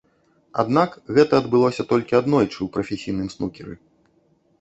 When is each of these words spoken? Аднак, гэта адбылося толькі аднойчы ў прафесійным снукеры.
Аднак, 0.61 0.95
гэта 1.17 1.33
адбылося 1.41 1.85
толькі 1.91 2.17
аднойчы 2.21 2.55
ў 2.61 2.67
прафесійным 2.79 3.29
снукеры. 3.35 3.77